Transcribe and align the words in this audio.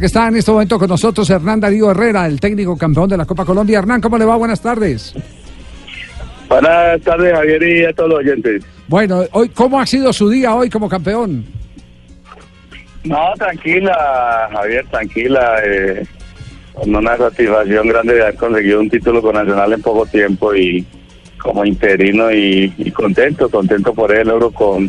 Está 0.00 0.28
en 0.28 0.36
este 0.36 0.52
momento 0.52 0.78
con 0.78 0.88
nosotros 0.88 1.28
Hernán 1.28 1.58
Darío 1.58 1.90
Herrera, 1.90 2.24
el 2.24 2.38
técnico 2.38 2.78
campeón 2.78 3.08
de 3.08 3.16
la 3.16 3.24
Copa 3.24 3.44
Colombia. 3.44 3.80
Hernán, 3.80 4.00
¿cómo 4.00 4.16
le 4.16 4.24
va? 4.24 4.36
Buenas 4.36 4.60
tardes. 4.62 5.12
Buenas 6.48 7.02
tardes, 7.02 7.34
Javier, 7.34 7.62
y 7.64 7.84
a 7.84 7.92
todos 7.92 8.10
los 8.10 8.18
oyentes. 8.20 8.62
Bueno, 8.86 9.24
hoy, 9.32 9.48
¿cómo 9.48 9.80
ha 9.80 9.86
sido 9.86 10.12
su 10.12 10.30
día 10.30 10.54
hoy 10.54 10.70
como 10.70 10.88
campeón? 10.88 11.44
No, 13.02 13.32
tranquila, 13.38 14.48
Javier, 14.52 14.86
tranquila. 14.88 15.56
Eh, 15.64 16.06
con 16.74 16.94
una 16.94 17.16
satisfacción 17.16 17.88
grande 17.88 18.14
de 18.14 18.22
haber 18.22 18.36
conseguido 18.36 18.78
un 18.78 18.90
título 18.90 19.20
con 19.20 19.34
Nacional 19.34 19.72
en 19.72 19.82
poco 19.82 20.06
tiempo 20.06 20.54
y 20.54 20.86
como 21.42 21.64
interino 21.64 22.30
y, 22.30 22.72
y 22.78 22.92
contento, 22.92 23.50
contento 23.50 23.92
por 23.92 24.14
el 24.14 24.28
logro 24.28 24.52
con, 24.52 24.88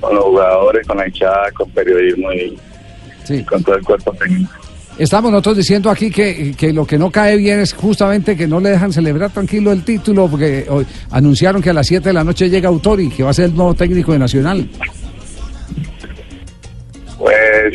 con 0.00 0.12
los 0.12 0.24
jugadores, 0.24 0.84
con 0.88 0.96
la 0.96 1.06
hinchada, 1.06 1.52
con 1.52 1.70
periodismo 1.70 2.32
y 2.32 2.58
Sí. 3.38 3.44
con 3.44 3.62
todo 3.62 3.76
el 3.76 3.82
cuerpo 3.84 4.12
técnico. 4.12 4.50
Estamos 4.98 5.30
nosotros 5.30 5.56
diciendo 5.56 5.88
aquí 5.90 6.10
que, 6.10 6.52
que 6.56 6.72
lo 6.74 6.84
que 6.86 6.98
no 6.98 7.10
cae 7.10 7.36
bien 7.36 7.60
es 7.60 7.72
justamente 7.72 8.36
que 8.36 8.46
no 8.46 8.60
le 8.60 8.70
dejan 8.70 8.92
celebrar 8.92 9.30
tranquilo 9.30 9.72
el 9.72 9.82
título 9.82 10.28
porque 10.28 10.66
hoy 10.68 10.84
anunciaron 11.10 11.62
que 11.62 11.70
a 11.70 11.72
las 11.72 11.86
7 11.86 12.10
de 12.10 12.12
la 12.12 12.22
noche 12.24 12.50
llega 12.50 12.68
Autori, 12.68 13.08
que 13.08 13.22
va 13.22 13.30
a 13.30 13.34
ser 13.34 13.46
el 13.46 13.54
nuevo 13.54 13.72
técnico 13.74 14.12
de 14.12 14.18
Nacional. 14.18 14.68
Pues, 17.18 17.74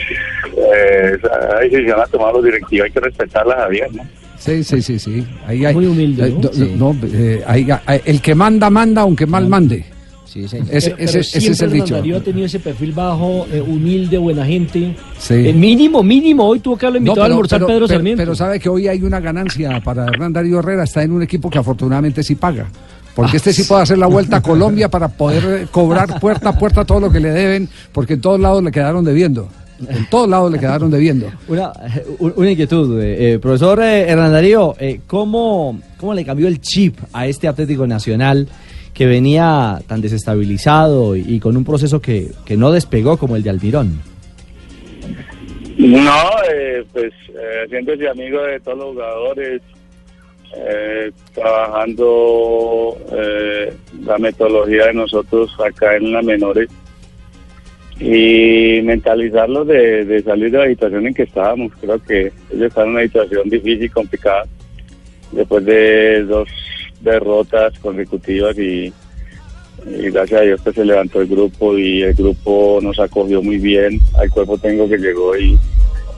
pues 0.54 1.22
hay 1.60 1.70
decisión 1.70 2.00
a 2.00 2.06
tomar 2.08 2.34
los 2.34 2.44
directivos, 2.44 2.86
hay 2.86 2.92
que 2.92 3.00
respetarlas, 3.00 3.58
Javier, 3.58 3.96
¿no? 3.96 4.04
Sí, 4.38 4.64
sí, 4.64 4.82
sí, 4.82 5.00
sí. 5.00 5.26
Ahí 5.48 5.66
hay, 5.66 5.74
Muy 5.74 5.88
humilde, 5.88 6.28
eh, 6.28 6.30
¿no? 6.32 6.40
do- 6.42 6.54
Sí. 6.54 6.76
no, 6.78 6.96
eh, 7.12 7.44
ahí- 7.48 7.68
ahí- 7.86 8.02
el 8.06 8.22
que 8.22 8.36
manda, 8.36 8.70
manda, 8.70 9.02
aunque 9.02 9.26
mal 9.26 9.48
mande. 9.48 9.86
Sí, 10.36 10.48
señor. 10.50 10.68
Ese- 10.70 10.90
Pero- 10.92 10.96
pero 10.98 11.10
ese- 11.22 11.38
ese 11.38 11.52
es 11.52 11.62
el 11.62 11.72
dicho. 11.72 11.86
Hernán 11.86 12.00
Darío 12.02 12.18
ha 12.18 12.20
tenido 12.20 12.46
ese 12.46 12.60
perfil 12.60 12.92
bajo, 12.92 13.48
eh, 13.54 13.62
humilde, 13.62 14.18
buena 14.18 14.46
gente. 14.46 14.94
Sí. 15.18 15.34
Eh, 15.34 15.54
mínimo, 15.54 16.04
mínimo. 16.04 16.44
Hoy 16.44 16.60
tuvo 16.60 16.78
que 16.78 16.86
haberlo 16.88 16.98
invitado 17.00 17.22
a 17.22 17.26
almorzar 17.28 17.60
pero- 17.60 17.68
Pedro 17.68 17.88
Sarmiento. 17.88 18.22
pero 18.22 18.36
sabe 18.36 18.60
que 18.60 18.68
hoy 18.68 18.90
hay 18.90 19.02
una 19.02 19.22
ganancia 19.22 19.80
para 19.82 20.04
Hernán 20.06 20.34
Darío 20.34 20.60
Herrera, 20.60 20.84
está 20.84 21.04
en 21.04 21.14
un 21.14 21.24
equipo 21.24 21.50
que 21.50 21.58
afortunadamente 21.58 22.22
sí 22.22 22.36
paga. 22.36 22.68
Porque 23.16 23.38
este 23.38 23.54
sí 23.54 23.64
puede 23.64 23.84
hacer 23.84 23.98
la 23.98 24.08
vuelta 24.08 24.36
a 24.38 24.42
Colombia 24.82 24.90
para 24.90 25.08
poder 25.08 25.62
eh, 25.62 25.68
cobrar 25.72 26.20
puerta 26.20 26.50
a 26.50 26.60
puerta 26.60 26.84
todo 26.84 27.00
lo 27.00 27.10
que 27.10 27.22
le 27.22 27.30
deben, 27.32 27.70
porque 27.94 28.16
en 28.16 28.20
todos 28.22 28.38
lados 28.38 28.62
le 28.62 28.72
quedaron 28.72 29.06
debiendo. 29.06 29.48
En 29.90 30.06
todos 30.10 30.28
lados 30.30 30.52
le 30.52 30.60
quedaron 30.60 30.92
debiendo. 30.92 31.28
Una, 31.48 31.72
un- 32.20 32.34
una 32.36 32.52
inquietud, 32.52 33.00
eh, 33.02 33.36
eh, 33.36 33.40
profesor 33.40 33.82
eh, 33.82 34.02
Hernán 34.10 34.34
Darío, 34.34 34.76
eh, 34.80 35.00
¿cómo, 35.08 35.80
¿cómo 35.98 36.14
le 36.14 36.26
cambió 36.26 36.50
el 36.50 36.60
chip 36.60 36.98
a 37.14 37.26
este 37.26 37.48
Atlético 37.48 37.88
Nacional 37.88 38.50
que 38.96 39.06
venía 39.06 39.80
tan 39.88 40.02
desestabilizado 40.02 41.18
y, 41.18 41.40
con 41.42 41.58
un 41.58 41.66
proceso 41.66 42.02
que, 42.02 42.32
que 42.46 42.56
no 42.56 42.72
despegó 42.72 43.18
como 43.18 43.36
el 43.36 43.44
de 43.44 43.50
Almirón? 43.50 44.00
No, 45.78 46.24
eh, 46.50 46.84
pues 46.94 47.12
eh, 47.38 48.08
amigo 48.10 48.42
de 48.42 48.60
todos 48.62 48.78
los 48.78 48.94
jugadores, 48.94 49.62
eh, 50.56 51.12
trabajando 51.34 52.98
eh, 53.12 53.74
la 54.06 54.18
metodología 54.18 54.86
de 54.86 54.94
nosotros 54.94 55.54
acá 55.60 55.98
en 55.98 56.14
las 56.14 56.24
menores 56.24 56.70
y 58.00 58.80
mentalizarlos 58.82 59.68
de, 59.68 60.06
de 60.06 60.24
salir 60.24 60.52
de 60.52 60.58
la 60.58 60.68
situación 60.68 61.08
en 61.08 61.14
que 61.14 61.24
estábamos. 61.24 61.74
Creo 61.82 62.02
que 62.02 62.32
ellos 62.50 62.68
están 62.68 62.86
en 62.86 62.92
una 62.92 63.02
situación 63.02 63.50
difícil 63.50 63.84
y 63.84 63.90
complicada 63.90 64.46
después 65.34 65.66
de 65.66 66.24
dos 66.24 66.48
derrotas 67.06 67.80
consecutivas 67.80 68.58
y, 68.58 68.92
y 69.86 70.10
gracias 70.12 70.42
a 70.42 70.44
Dios 70.44 70.62
que 70.62 70.74
se 70.74 70.84
levantó 70.84 71.22
el 71.22 71.28
grupo 71.28 71.78
y 71.78 72.02
el 72.02 72.14
grupo 72.14 72.80
nos 72.82 73.00
acogió 73.00 73.42
muy 73.42 73.58
bien 73.58 74.02
al 74.20 74.30
cuerpo 74.30 74.58
tengo 74.58 74.90
que 74.90 74.98
llegó 74.98 75.38
y 75.38 75.58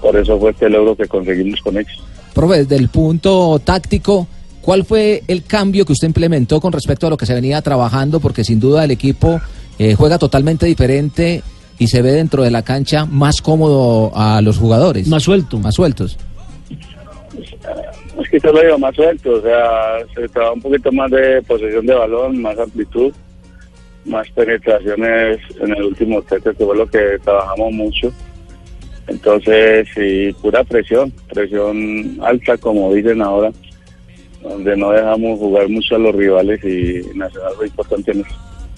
por 0.02 0.16
eso 0.16 0.40
fue 0.40 0.52
este 0.52 0.70
logro 0.70 0.96
que 0.96 1.08
conseguimos 1.08 1.62
con 1.62 1.78
ellos. 1.78 2.04
Profe, 2.34 2.60
desde 2.60 2.76
el 2.76 2.90
punto 2.90 3.60
táctico, 3.64 4.28
¿cuál 4.62 4.86
fue 4.86 5.24
el 5.28 5.44
cambio 5.44 5.86
que 5.86 5.94
usted 5.94 6.08
implementó 6.08 6.62
con 6.62 6.72
respecto 6.72 7.08
a 7.08 7.10
lo 7.10 7.18
que 7.18 7.26
se 7.26 7.34
venía 7.34 7.62
trabajando? 7.62 8.20
Porque 8.20 8.44
sin 8.44 8.59
duda 8.59 8.84
el 8.84 8.92
equipo 8.92 9.42
eh, 9.80 9.96
juega 9.96 10.18
totalmente 10.18 10.66
diferente 10.66 11.44
y 11.80 11.88
se 11.88 12.02
ve 12.02 12.12
dentro 12.12 12.44
de 12.44 12.52
la 12.52 12.62
cancha 12.62 13.06
más 13.06 13.42
cómodo 13.42 14.12
a 14.16 14.42
los 14.42 14.58
jugadores. 14.58 15.08
Más 15.08 15.24
suelto. 15.24 15.59
Más 15.59 15.76
sueltos. 15.76 16.18
Es 18.19 18.29
que 18.29 18.39
lo 18.47 18.61
digo 18.61 18.79
más 18.79 18.95
suelto, 18.95 19.33
o 19.35 19.41
sea, 19.41 20.00
se 20.16 20.28
trabaja 20.29 20.53
un 20.53 20.61
poquito 20.61 20.91
más 20.91 21.11
de 21.11 21.41
posesión 21.44 21.85
de 21.85 21.94
balón, 21.94 22.41
más 22.41 22.57
amplitud, 22.57 23.13
más 24.05 24.28
penetraciones 24.31 25.38
en 25.61 25.72
el 25.75 25.83
último 25.83 26.22
tercio, 26.23 26.53
que 26.53 26.66
fue 26.66 26.75
lo 26.75 26.88
que 26.88 27.19
trabajamos 27.23 27.73
mucho. 27.73 28.11
Entonces, 29.07 29.88
sí, 29.94 30.35
pura 30.41 30.63
presión, 30.63 31.11
presión 31.31 32.17
alta, 32.22 32.57
como 32.57 32.94
dicen 32.94 33.22
ahora, 33.22 33.51
donde 34.41 34.75
no 34.75 34.91
dejamos 34.91 35.39
jugar 35.39 35.69
mucho 35.69 35.95
a 35.95 35.99
los 35.99 36.16
rivales 36.16 36.63
y 36.63 37.17
Nacional 37.17 37.53
fue 37.55 37.67
importante 37.67 38.11
en 38.11 38.22
eso. 38.22 38.35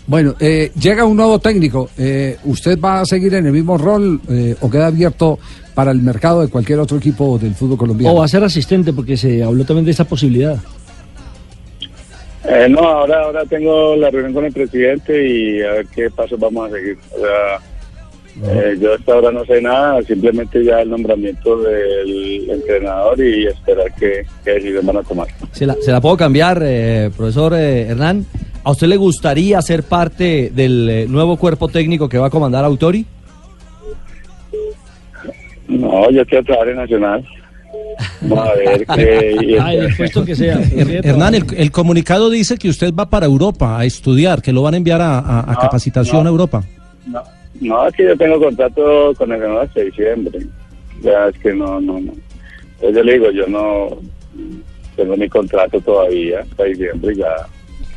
Bueno, 0.09 0.33
eh, 0.39 0.71
llega 0.79 1.05
un 1.05 1.17
nuevo 1.17 1.37
técnico. 1.37 1.89
Eh, 1.97 2.35
¿Usted 2.45 2.79
va 2.79 3.01
a 3.01 3.05
seguir 3.05 3.35
en 3.35 3.45
el 3.45 3.51
mismo 3.51 3.77
rol 3.77 4.19
eh, 4.27 4.55
o 4.59 4.69
queda 4.69 4.87
abierto 4.87 5.37
para 5.79 5.91
el 5.91 6.01
mercado 6.01 6.41
de 6.41 6.49
cualquier 6.49 6.77
otro 6.79 6.97
equipo 6.97 7.39
del 7.39 7.55
fútbol 7.55 7.77
colombiano? 7.77 8.13
O 8.13 8.19
va 8.19 8.25
a 8.25 8.27
ser 8.27 8.43
asistente, 8.43 8.91
porque 8.91 9.15
se 9.15 9.41
habló 9.41 9.63
también 9.63 9.85
de 9.85 9.91
esa 9.91 10.03
posibilidad. 10.03 10.57
Eh, 12.43 12.67
no, 12.69 12.81
ahora, 12.81 13.23
ahora 13.23 13.45
tengo 13.45 13.95
la 13.95 14.09
reunión 14.09 14.33
con 14.33 14.43
el 14.43 14.51
presidente 14.51 15.25
y 15.25 15.61
a 15.61 15.71
ver 15.71 15.87
qué 15.87 16.09
pasos 16.09 16.37
vamos 16.37 16.69
a 16.69 16.73
seguir. 16.75 16.97
O 17.15 17.19
sea, 17.21 18.51
eh, 18.51 18.77
yo 18.77 18.93
hasta 18.93 19.13
ahora 19.13 19.31
no 19.31 19.45
sé 19.45 19.61
nada, 19.61 20.01
simplemente 20.01 20.65
ya 20.65 20.81
el 20.81 20.89
nombramiento 20.89 21.61
del 21.61 22.49
entrenador 22.49 23.17
y 23.21 23.47
esperar 23.47 23.87
qué, 23.97 24.25
qué 24.43 24.51
decisión 24.51 24.85
van 24.85 24.97
a 24.97 25.03
tomar. 25.03 25.27
¿Se 25.53 25.65
la, 25.65 25.77
se 25.79 25.93
la 25.93 26.01
puedo 26.01 26.17
cambiar, 26.17 26.61
eh, 26.61 27.09
profesor 27.15 27.53
eh, 27.53 27.83
Hernán? 27.83 28.25
¿A 28.65 28.71
usted 28.71 28.87
le 28.87 28.97
gustaría 28.97 29.61
ser 29.61 29.83
parte 29.83 30.51
del 30.53 30.89
eh, 30.89 31.05
nuevo 31.07 31.37
cuerpo 31.37 31.69
técnico 31.69 32.09
que 32.09 32.17
va 32.17 32.27
a 32.27 32.29
comandar 32.29 32.65
Autori? 32.65 33.05
No, 35.69 36.09
yo 36.11 36.25
quiero 36.25 36.43
trabajar 36.43 36.69
en 36.69 36.77
Nacional. 36.77 37.25
Vamos 38.21 38.47
a 38.49 38.53
ver 38.55 38.85
qué... 38.95 39.35
y 39.41 39.55
Ay, 39.61 39.77
el 39.77 39.95
puesto 39.95 40.25
que 40.25 40.35
sea. 40.35 40.59
Hernán, 41.03 41.35
el, 41.35 41.45
el 41.55 41.71
comunicado 41.71 42.29
dice 42.29 42.57
que 42.57 42.69
usted 42.69 42.93
va 42.93 43.09
para 43.09 43.25
Europa 43.27 43.77
a 43.79 43.85
estudiar, 43.85 44.41
que 44.41 44.51
lo 44.51 44.61
van 44.63 44.73
a 44.73 44.77
enviar 44.77 45.01
a, 45.01 45.19
a- 45.19 45.39
a 45.41 45.53
No, 45.53 45.59
capacitación 45.59 46.23
no. 46.23 46.29
a 46.29 46.31
Europa. 46.31 46.63
No, 47.07 47.21
no, 47.61 47.87
es 47.87 47.95
que 47.95 48.03
yo 48.05 48.17
tengo 48.17 48.39
contrato 48.39 49.13
con 49.17 49.31
el 49.31 49.39
Nacional 49.39 49.67
hasta 49.67 49.81
diciembre. 49.81 50.39
Ya 51.01 51.27
es 51.27 51.37
que 51.39 51.53
no, 51.53 51.79
no, 51.79 51.93
no. 51.99 52.13
Entonces 52.75 52.95
yo 52.95 53.03
le 53.03 53.13
digo, 53.13 53.31
yo 53.31 53.47
no 53.47 53.89
tengo 54.95 55.15
mi 55.15 55.29
contrato 55.29 55.79
todavía 55.81 56.39
hasta 56.39 56.63
diciembre 56.63 57.15
ya. 57.15 57.27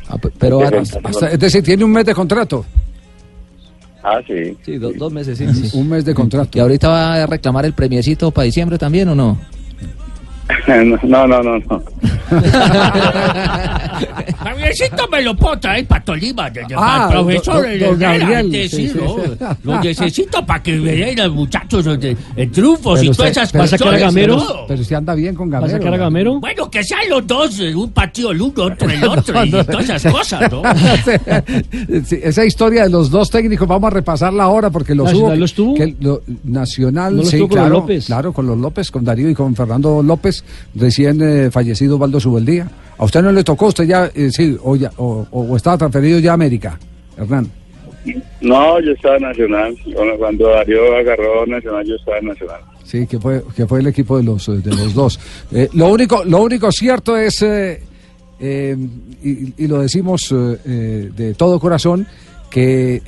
Ah, 0.09 0.17
pe- 0.17 0.29
pero 0.37 0.61
ahora-. 0.63 0.81
Hasta- 0.81 1.29
es 1.31 1.39
decir, 1.39 1.63
tiene 1.63 1.83
un 1.83 1.91
mes 1.91 2.05
de 2.05 2.13
contrato. 2.13 2.65
Ah, 4.03 4.19
sí. 4.27 4.57
Sí, 4.65 4.77
do- 4.77 4.91
dos 4.93 5.11
meses, 5.13 5.37
sí. 5.37 5.45
Un 5.77 5.87
mes 5.89 6.03
de 6.03 6.13
contrato. 6.13 6.57
¿y 6.57 6.61
ahorita 6.61 6.89
va 6.89 7.13
a 7.23 7.25
reclamar 7.25 7.65
el 7.65 7.73
premiecito 7.73 8.31
para 8.31 8.43
diciembre 8.45 8.77
también 8.77 9.07
o 9.09 9.15
no? 9.15 9.37
No, 11.03 11.25
no, 11.27 11.41
no, 11.41 11.57
no. 11.57 11.83
Javiercito 14.37 15.07
me 15.11 15.21
lo 15.21 15.35
puedo 15.35 15.57
traer 15.59 15.85
para 15.87 16.03
Tolima, 16.03 16.51
Ah, 16.75 17.07
para 17.07 17.19
el 17.19 17.25
profesor 17.25 17.55
don- 17.55 17.79
don- 17.79 17.99
don 17.99 18.01
Herrera, 18.03 18.27
Gabriel, 18.41 18.69
sí, 18.69 18.77
sí, 18.77 18.89
sí, 18.89 18.99
¿no? 18.99 19.15
sí. 19.23 19.55
Lo 19.63 19.79
necesito 19.81 20.45
para 20.45 20.61
que 20.63 20.79
vean 20.79 21.15
los 21.17 21.33
muchachos 21.33 21.85
de, 21.85 22.17
de 22.35 22.47
trufos 22.47 23.03
y 23.03 23.09
todas 23.11 23.31
esas 23.31 23.51
pero- 23.51 23.61
¿Va 23.61 23.65
a 23.65 23.67
sacar 23.67 23.87
a 23.87 23.91
cuestiones, 23.91 24.15
Gamero? 24.27 24.35
¿no? 24.37 24.67
Pero 24.67 24.81
usted 24.81 24.95
anda 24.95 25.15
bien 25.15 25.35
con 25.35 25.51
¿Va 25.51 25.57
a 25.57 25.61
Gamero. 25.61 25.77
sacar 25.79 25.93
a 25.93 25.97
Gamero? 25.97 26.39
Bueno, 26.39 26.69
que 26.71 26.83
sean 26.83 27.09
los 27.09 27.25
dos, 27.27 27.59
eh, 27.59 27.75
un 27.75 27.91
partido 27.91 28.31
el 28.31 28.41
uno, 28.41 28.63
otro 28.63 28.89
el 28.89 29.03
otro, 29.07 29.45
y 29.45 29.51
todas 29.51 29.89
esas 29.89 30.11
cosas, 30.11 30.51
¿no? 30.51 30.61
Sí, 32.05 32.19
esa 32.21 32.45
historia 32.45 32.83
de 32.83 32.89
los 32.89 33.09
dos 33.09 33.29
técnicos 33.29 33.67
vamos 33.67 33.87
a 33.87 33.91
repasarla 33.91 34.43
ahora 34.43 34.69
porque 34.69 34.93
los 34.95 35.05
¿Nacional 35.07 35.31
hubo. 35.31 35.39
los 35.39 35.53
tuvo? 35.53 35.73
que 35.75 35.95
lo- 35.99 36.21
Nacional, 36.43 37.15
¿No 37.15 37.21
los 37.21 37.29
sí, 37.31 37.37
tuvo 37.37 37.47
con 37.49 37.57
los 37.57 37.65
claro, 37.67 37.79
López? 37.81 38.05
claro, 38.05 38.33
con 38.33 38.47
los 38.47 38.57
López, 38.57 38.91
con 38.91 39.03
Darío 39.05 39.29
y 39.29 39.33
con 39.35 39.55
Fernando 39.55 40.01
López, 40.03 40.43
recién 40.75 41.21
eh, 41.21 41.49
fallecido 41.51 41.97
Baldo 41.97 42.19
Subeldía. 42.19 42.67
¿A 42.97 43.05
usted 43.05 43.21
no 43.21 43.31
le 43.31 43.43
tocó? 43.43 43.67
¿Usted 43.67 43.85
ya, 43.85 44.05
eh, 44.13 44.29
sí, 44.31 44.57
o, 44.63 44.75
ya- 44.75 44.91
o, 44.97 45.25
o 45.31 45.55
estaba 45.55 45.77
transferido 45.77 46.19
ya 46.19 46.31
a 46.31 46.33
América, 46.35 46.79
Hernán? 47.17 47.49
No, 48.41 48.79
yo 48.81 48.91
estaba 48.91 49.15
en 49.17 49.23
Nacional. 49.23 49.75
Cuando- 49.95 50.17
Cuando 50.17 50.47
Darío 50.49 50.95
agarró 50.97 51.45
Nacional, 51.45 51.85
yo 51.85 51.95
estaba 51.95 52.17
en 52.19 52.25
Nacional. 52.27 52.61
Sí, 52.83 53.07
que 53.07 53.17
fue, 53.19 53.41
que 53.55 53.65
fue 53.65 53.79
el 53.79 53.87
equipo 53.87 54.17
de 54.17 54.23
los, 54.23 54.45
de 54.47 54.69
los 54.75 54.93
dos. 54.93 55.19
Eh, 55.51 55.69
lo, 55.73 55.87
único, 55.87 56.23
lo 56.25 56.41
único 56.43 56.71
cierto 56.71 57.15
es, 57.17 57.41
eh, 57.41 57.81
eh, 58.39 58.75
y, 59.23 59.53
y 59.63 59.67
lo 59.67 59.79
decimos 59.81 60.33
eh, 60.33 61.09
de 61.15 61.33
todo 61.33 61.59
corazón, 61.59 62.05
que 62.49 63.01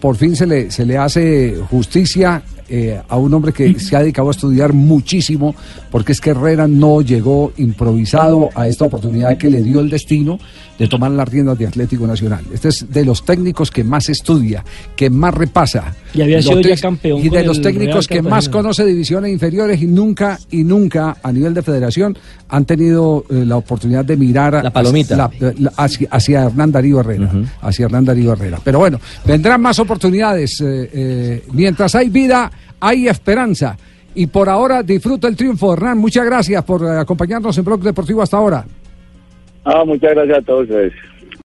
por 0.00 0.16
fin 0.16 0.34
se 0.36 0.46
le, 0.46 0.70
se 0.70 0.86
le 0.86 0.96
hace 0.96 1.56
justicia 1.70 2.42
eh, 2.74 2.98
a 3.06 3.16
un 3.18 3.34
hombre 3.34 3.52
que 3.52 3.78
se 3.78 3.94
ha 3.94 4.00
dedicado 4.00 4.28
a 4.28 4.30
estudiar 4.30 4.72
muchísimo, 4.72 5.54
porque 5.90 6.12
es 6.12 6.20
que 6.22 6.30
Herrera 6.30 6.66
no 6.66 7.02
llegó 7.02 7.52
improvisado 7.58 8.48
a 8.54 8.66
esta 8.66 8.86
oportunidad 8.86 9.36
que 9.36 9.50
le 9.50 9.62
dio 9.62 9.80
el 9.80 9.90
destino 9.90 10.38
de 10.78 10.88
tomar 10.88 11.10
las 11.10 11.28
riendas 11.28 11.58
de 11.58 11.66
Atlético 11.66 12.06
Nacional. 12.06 12.40
Este 12.52 12.68
es 12.68 12.86
de 12.90 13.04
los 13.04 13.24
técnicos 13.26 13.70
que 13.70 13.84
más 13.84 14.08
estudia, 14.08 14.64
que 14.96 15.10
más 15.10 15.34
repasa. 15.34 15.94
Y 16.14 16.22
había 16.22 16.40
sido 16.40 16.60
ya 16.62 16.76
campeón 16.76 17.20
Y 17.20 17.28
de 17.28 17.44
los 17.44 17.60
técnicos 17.60 18.08
que 18.08 18.22
más 18.22 18.48
conoce 18.48 18.84
divisiones 18.86 19.30
inferiores 19.32 19.80
y 19.82 19.86
nunca, 19.86 20.38
y 20.50 20.64
nunca 20.64 21.18
a 21.22 21.30
nivel 21.30 21.52
de 21.52 21.62
federación 21.62 22.16
han 22.48 22.64
tenido 22.64 23.24
eh, 23.30 23.44
la 23.46 23.58
oportunidad 23.58 24.04
de 24.04 24.16
mirar 24.16 24.62
La 24.64 24.70
palomita. 24.72 25.14
la- 25.16 25.30
la- 25.58 25.72
hacia, 25.76 26.08
hacia 26.10 26.44
Hernán 26.44 26.72
Darío 26.72 27.00
Herrera. 27.00 27.30
Hacia 27.60 27.84
Hernán 27.84 28.06
Darío 28.06 28.32
Herrera. 28.32 28.58
Pero 28.64 28.78
bueno, 28.78 28.98
vendrán 29.26 29.60
más 29.60 29.78
oportunidades. 29.78 30.58
eh, 30.62 30.90
eh, 30.92 31.44
mientras 31.52 31.94
hay 31.94 32.08
vida, 32.08 32.50
hay 32.82 33.08
esperanza. 33.08 33.76
Y 34.14 34.26
por 34.26 34.48
ahora 34.48 34.82
disfruta 34.82 35.28
el 35.28 35.36
triunfo, 35.36 35.72
Hernán. 35.72 35.96
Muchas 35.98 36.26
gracias 36.26 36.62
por 36.64 36.82
eh, 36.82 36.98
acompañarnos 36.98 37.56
en 37.56 37.64
Blog 37.64 37.80
Deportivo 37.80 38.20
hasta 38.20 38.36
ahora. 38.36 38.64
Ah, 39.64 39.84
muchas 39.86 40.10
gracias 40.10 40.38
a 40.38 40.42
todos. 40.42 40.68